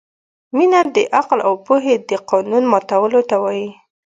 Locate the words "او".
1.47-1.53